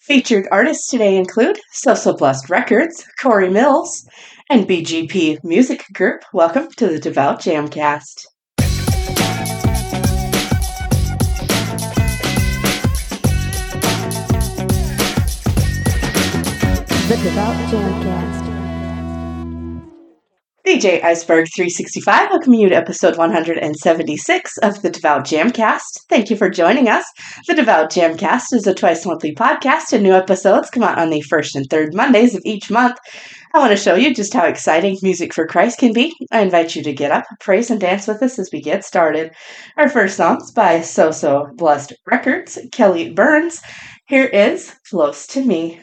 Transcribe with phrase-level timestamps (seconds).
[0.00, 4.06] Featured artists today include So So Blessed Records, Corey Mills,
[4.48, 6.22] and BGP Music Group.
[6.32, 8.26] Welcome to the Devout Jamcast.
[17.08, 18.35] The Devout Jamcast.
[20.66, 26.06] DJ Iceberg 365, welcome you to episode 176 of the Devout Jamcast.
[26.08, 27.04] Thank you for joining us.
[27.46, 31.20] The Devout Jamcast is a twice monthly podcast, and new episodes come out on the
[31.20, 32.98] first and third Mondays of each month.
[33.54, 36.12] I want to show you just how exciting music for Christ can be.
[36.32, 39.30] I invite you to get up, praise, and dance with us as we get started.
[39.76, 43.62] Our first song's by So So Blessed Records, Kelly Burns.
[44.08, 45.80] Here is Close to Me.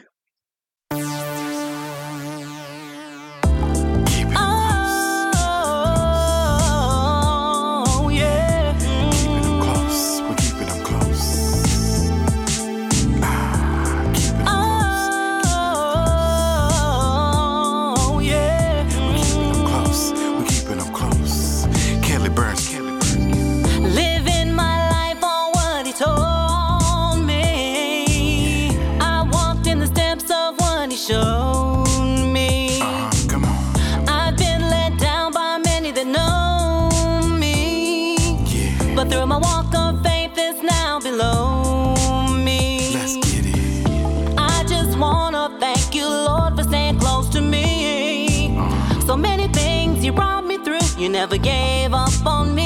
[51.04, 52.63] You never gave up on me.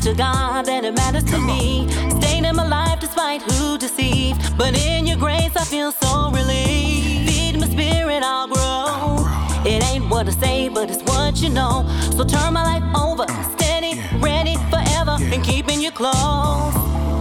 [0.00, 1.86] To God, then it matters to me.
[2.20, 4.56] Staying in my life despite who deceived.
[4.56, 7.30] But in your grace, I feel so relieved.
[7.30, 9.26] Feed my spirit, I'll grow.
[9.66, 11.84] It ain't what I say, but it's what you know.
[12.16, 13.58] So turn my life over, mm.
[13.58, 16.74] steady, ready forever, and keeping you close.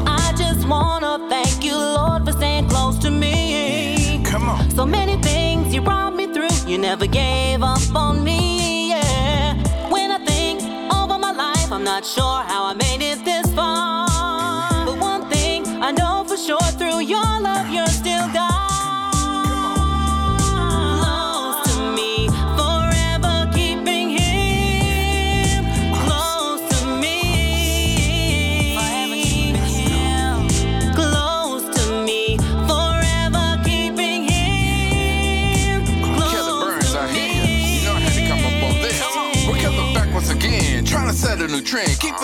[0.08, 4.22] I just wanna thank you, Lord, for staying close to me.
[4.24, 4.70] Come on.
[4.72, 8.79] So many things you brought me through, you never gave up on me.
[11.80, 12.89] I'm not sure how I made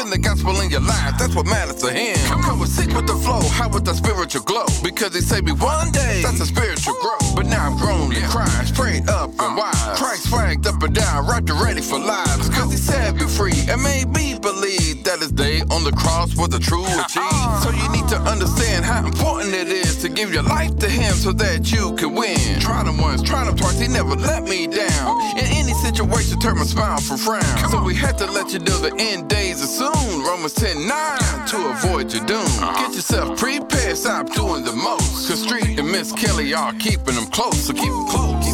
[0.06, 2.16] Keeping the gospel in your life, that's what matters to him.
[2.44, 4.66] Come with sick with the flow, high with the spiritual glow.
[4.84, 7.36] Because he saved me one day, that's a spiritual growth.
[7.36, 9.98] But now I'm grown in Christ, prayed up and uh, wise.
[9.98, 12.50] Christ flagged up and down, wrapped and ready for lives.
[12.50, 14.95] Cause he set me free and made me believe
[15.28, 17.06] that day on the cross was a true uh-uh.
[17.06, 17.64] achieve.
[17.64, 21.14] So you need to understand how important it is to give your life to him
[21.14, 22.38] so that you can win.
[22.60, 25.22] Tried him once, tried him twice, he never let me down.
[25.38, 27.70] In any situation, turn my smile from frown.
[27.70, 30.24] So we had to let you know the end days are soon.
[30.24, 32.46] Romans 10 9 to avoid your doom.
[32.46, 32.86] Uh-huh.
[32.86, 35.28] Get yourself prepared, stop doing the most.
[35.28, 38.08] Cause Street and Miss Kelly are keeping them close, so keep them.
[38.08, 38.45] Close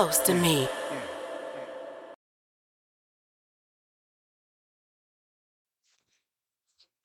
[0.00, 0.66] Close to me.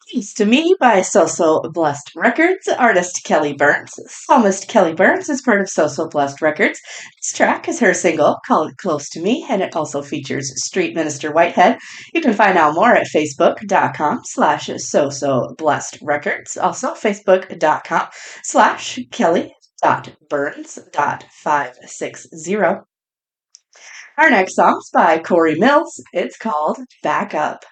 [0.09, 3.91] Close to Me by So So Blessed Records, artist Kelly Burns.
[4.07, 6.79] Psalmist Kelly Burns is part of So So Blessed Records.
[7.21, 11.33] This track is her single called Close to Me, and it also features Street Minister
[11.33, 11.77] Whitehead.
[12.13, 16.55] You can find out more at facebook.com slash So So Blessed Records.
[16.55, 18.07] Also, facebook.com
[18.45, 19.53] slash Kelly
[20.29, 22.83] Burns.560.
[24.17, 26.01] Our next song's by Corey Mills.
[26.11, 27.63] It's called Back Up.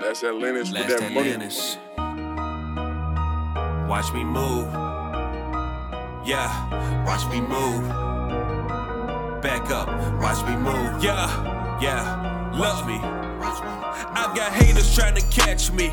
[0.00, 1.36] That's Atlantis with Last that money.
[3.88, 4.66] Watch me move.
[6.26, 8.17] Yeah, watch me move.
[9.42, 9.88] Back up,
[10.20, 11.02] watch me move.
[11.02, 12.98] Yeah, yeah, love me.
[12.98, 15.92] I've got haters trying to catch me.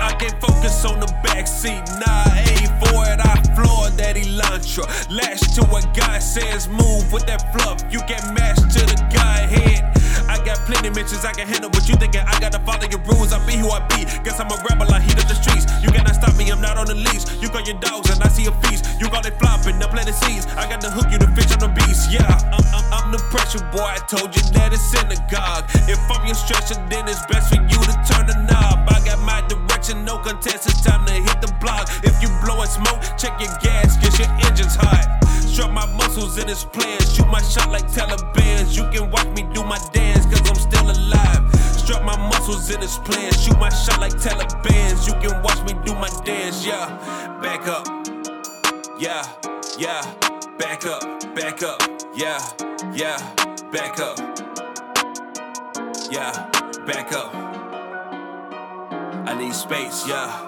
[0.00, 1.84] I can't focus on the backseat.
[2.00, 2.50] Nah, I
[2.80, 3.20] for it.
[3.20, 4.88] I floor that Elantra.
[5.10, 6.68] Lash to what God says.
[6.68, 7.84] Move with that fluff.
[7.92, 9.84] You get mashed to the guy head.
[10.28, 13.32] I got plenty mentions I can handle, but you thinking I gotta follow your rules.
[13.32, 14.04] I be who I be.
[14.24, 15.66] Guess I'm a rebel, I heat up the streets.
[15.82, 17.26] You cannot stop me, I'm not on the leash.
[17.42, 18.86] You got your dogs and I see a feast.
[19.00, 20.46] You got it flopping, I plant the seeds.
[20.54, 22.10] I got to hook you to fish on the beast.
[22.10, 23.86] Yeah, I'm, I'm, I'm the pressure boy.
[23.86, 25.66] I told you that it's synagogue.
[25.90, 28.86] If I'm your stretcher, then it's best for you to turn the knob.
[28.86, 30.66] I got my direction, no contest.
[30.66, 31.88] It's time to hit the block.
[32.04, 35.24] If you blowing smoke, check your gas, get your engines hot.
[35.48, 37.00] Strap my muscles in this plan.
[37.00, 38.76] Shoot my shot like Taliban's.
[38.76, 41.42] You can watch me do my dance, cause I'm still alive.
[41.76, 43.32] Strap my muscles in this plan.
[43.32, 45.06] Shoot my shot like Taliban's.
[45.08, 46.86] You can watch me do my dance, yeah.
[47.40, 47.86] Back up.
[48.98, 49.24] Yeah,
[49.78, 50.02] yeah.
[50.58, 51.02] Back up,
[51.34, 51.80] back up.
[52.14, 52.38] Yeah,
[52.92, 53.18] yeah.
[53.72, 54.18] Back up.
[56.10, 56.32] Yeah,
[56.86, 57.49] back up.
[59.26, 60.46] I need space, yeah.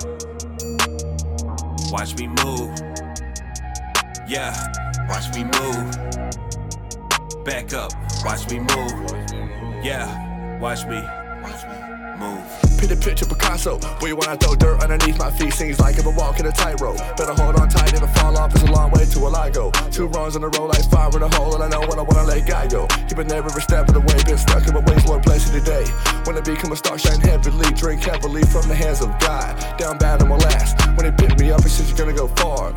[1.91, 2.71] Watch me move.
[4.27, 4.55] Yeah,
[5.09, 5.97] watch me move.
[7.45, 7.93] Back up,
[8.25, 9.85] watch me move.
[9.85, 11.03] Yeah, watch me
[12.19, 12.72] move.
[12.83, 13.79] Paint a picture Picasso.
[14.01, 16.99] When I throw dirt underneath my feet, seems like if I walk in a tightrope.
[17.17, 19.71] Better hold on tight, I fall off, it's a long way to a go.
[19.93, 22.03] Two runs in a row, like fire in a hole, and I know when I
[22.03, 22.89] wanna let go.
[23.07, 25.61] Keeping there every step of the way, been stuck in my ways, Lord bless you
[25.61, 25.85] today.
[26.25, 29.79] When it become a star, shine heavily, drink heavily from the hands of God.
[29.79, 30.85] Down bad, I'm last.
[30.97, 32.75] When they pick me up, he says you're gonna go far.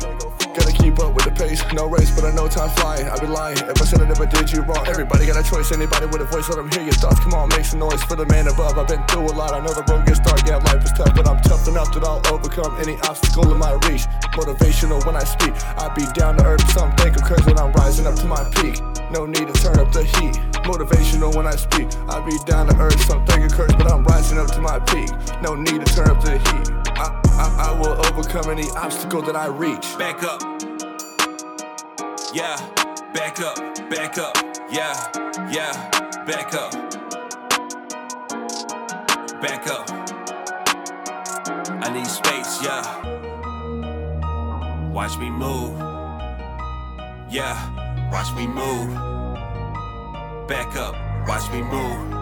[0.86, 3.10] Keep up with the pace, no race, but I know time flying.
[3.10, 4.86] I'd be lying if I said I never did you wrong.
[4.86, 7.18] Everybody got a choice, anybody with a voice, let them hear your thoughts.
[7.26, 8.78] Come on, make some noise for the man above.
[8.78, 11.10] I've been through a lot, I know the road gets dark, yeah, life is tough,
[11.10, 14.06] but I'm tough enough that I'll overcome any obstacle in my reach.
[14.38, 18.06] Motivational when I speak, I be down to earth, some think occurs when I'm rising
[18.06, 18.78] up to my peak.
[19.10, 20.38] No need to turn up the heat.
[20.62, 24.38] Motivational when I speak, I be down to earth, some think occurs, but I'm rising
[24.38, 25.10] up to my peak.
[25.42, 26.70] No need to turn up the heat.
[26.94, 27.10] I,
[27.42, 29.98] I, I will overcome any obstacle that I reach.
[29.98, 30.75] Back up.
[32.36, 32.58] Yeah,
[33.14, 33.56] back up,
[33.88, 34.36] back up.
[34.70, 34.92] Yeah,
[35.50, 35.72] yeah,
[36.26, 36.70] back up.
[39.40, 39.90] Back up.
[41.82, 42.84] I need space, yeah.
[44.90, 45.78] Watch me move.
[47.30, 47.56] Yeah,
[48.12, 48.92] watch me move.
[50.46, 50.94] Back up,
[51.26, 52.12] watch me move.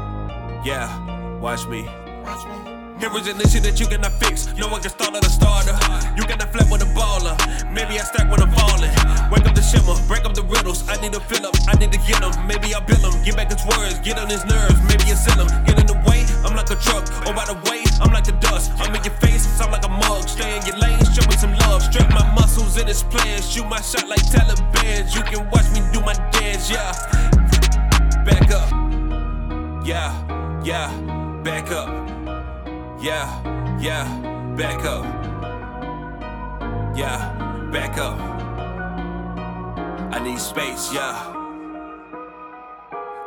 [0.64, 1.88] Yeah, watch me.
[2.22, 2.73] Watch me.
[3.04, 4.48] Here is an issue that you cannot fix.
[4.56, 5.76] No one can start at a starter.
[6.16, 7.36] You cannot flip with a baller.
[7.68, 8.88] Maybe I stack when I'm falling.
[9.28, 10.88] Wake up the shimmer, break up the riddles.
[10.88, 12.32] I need to fill up, I need to get them.
[12.48, 13.12] Maybe I'll build them.
[13.20, 14.80] Get back his words, get on his nerves.
[14.88, 15.52] Maybe I send him.
[15.68, 17.04] Get in the way, I'm like a truck.
[17.28, 18.72] Oh, by the way, I'm like the dust.
[18.80, 20.24] I'm in your face, I'm like a mug.
[20.24, 21.84] Stay in your lane, show me some love.
[21.84, 23.36] Stretch my muscles in this plan.
[23.44, 25.12] Shoot my shot like Taliban.
[25.12, 26.96] You can watch me do my dance, yeah.
[28.24, 28.72] Back up.
[29.84, 30.08] Yeah,
[30.64, 30.88] yeah,
[31.44, 32.23] back up.
[33.04, 33.28] Yeah,
[33.78, 34.06] yeah,
[34.56, 35.04] back up.
[36.96, 38.18] Yeah, back up.
[40.10, 41.12] I need space, yeah.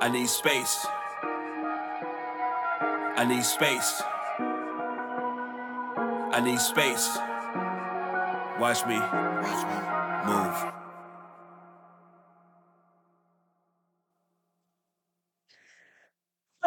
[0.01, 0.83] I need space.
[3.17, 4.01] I need space.
[6.33, 7.15] I need space.
[8.59, 8.97] Watch me.
[8.97, 10.76] Watch me move.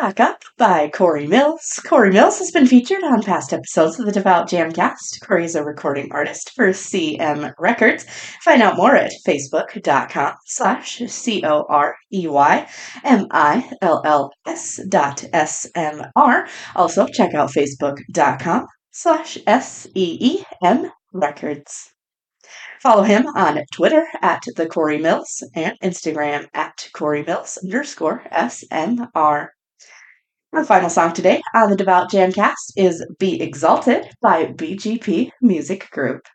[0.01, 1.79] Back Up by Corey Mills.
[1.87, 5.21] Corey Mills has been featured on past episodes of the Devout Jamcast.
[5.23, 8.07] Corey is a recording artist for SeeM Records.
[8.43, 12.01] Find out more at facebook.com slash C-O-R-E-Y-M-I-L-L-S
[14.89, 16.49] dot S-M-R.
[16.75, 21.93] Also, check out facebook.com slash S-E-E-M Records.
[22.81, 29.49] Follow him on Twitter at the Corey Mills and Instagram at Corey Mills underscore SMR.
[30.53, 36.27] Our final song today on the Devout Jamcast is Be Exalted by BGP Music Group.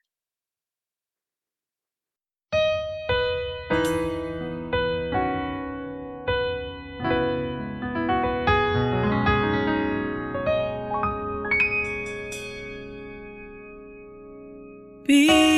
[15.05, 15.54] Be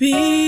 [0.00, 0.39] Be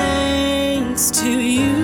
[0.00, 1.74] thanks to you.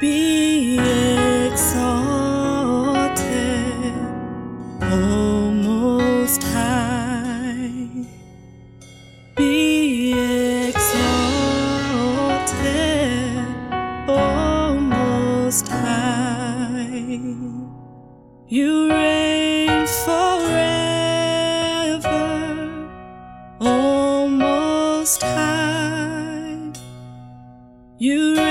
[0.00, 1.21] Be
[28.02, 28.41] You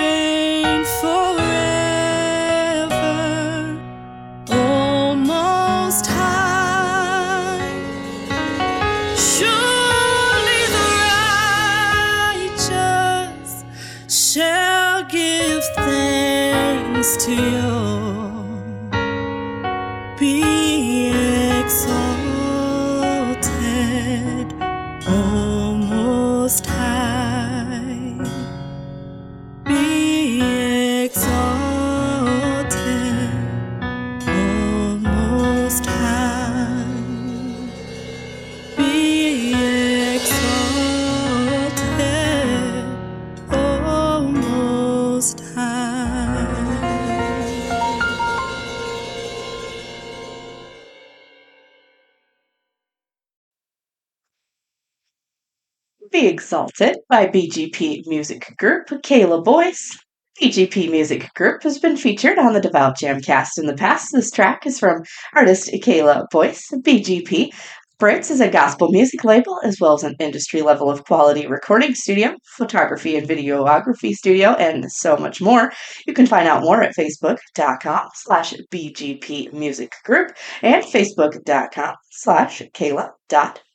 [56.52, 59.98] Exalted by BGP Music Group, Kayla Boyce.
[60.42, 64.10] BGP Music Group has been featured on the Devout Jamcast in the past.
[64.12, 65.04] This track is from
[65.34, 66.70] artist Kayla Boyce.
[66.74, 67.52] BGP
[67.96, 71.96] operates is a gospel music label as well as an industry level of quality recording
[71.96, 75.72] studio, photography and videography studio, and so much more.
[76.06, 82.62] You can find out more at facebook.com slash BGP Music Group and facebook.com slash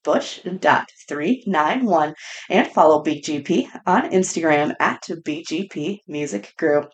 [0.07, 2.15] Kayla.bush.391
[2.49, 6.91] and follow BGP on Instagram at BGP Music Group.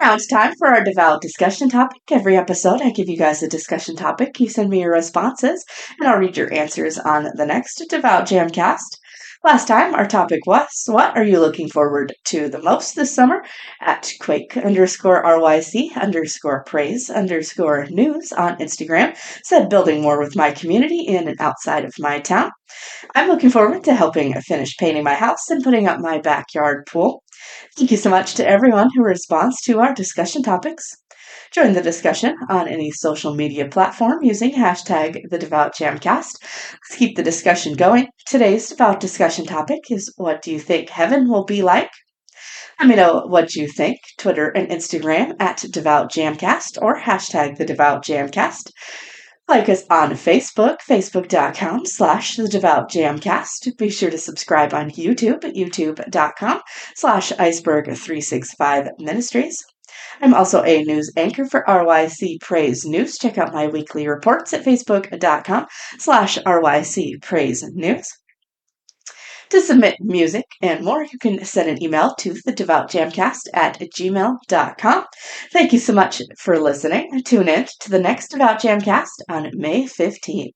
[0.00, 2.02] Now it's time for our devout discussion topic.
[2.10, 4.38] Every episode, I give you guys a discussion topic.
[4.38, 5.64] You send me your responses,
[5.98, 8.98] and I'll read your answers on the next Devout Jamcast.
[9.46, 13.44] Last time, our topic was What are you looking forward to the most this summer?
[13.80, 20.50] At Quake underscore RYC underscore praise underscore news on Instagram said building more with my
[20.50, 22.50] community in and outside of my town.
[23.14, 27.22] I'm looking forward to helping finish painting my house and putting up my backyard pool.
[27.76, 30.82] Thank you so much to everyone who responds to our discussion topics.
[31.52, 36.42] Join the discussion on any social media platform using hashtag the Devout Jamcast.
[36.42, 38.08] Let's keep the discussion going.
[38.26, 41.90] Today's Devout discussion topic is What do you think heaven will be like?
[42.78, 43.98] Let me know what you think.
[44.18, 48.70] Twitter and Instagram at Devout Jamcast or hashtag the Devout Jamcast.
[49.48, 53.76] Like us on Facebook, facebook.com slash the devout jamcast.
[53.78, 56.60] Be sure to subscribe on YouTube at youtube.com
[56.96, 59.64] slash iceberg365 ministries.
[60.20, 63.18] I'm also a news anchor for RYC Praise News.
[63.18, 65.66] Check out my weekly reports at facebook.com
[65.98, 68.08] slash RYC Praise News.
[69.50, 75.04] To submit music and more, you can send an email to the devoutjamcast at gmail.com.
[75.52, 77.22] Thank you so much for listening.
[77.24, 80.50] Tune in to the next Devout Jamcast on May 15th.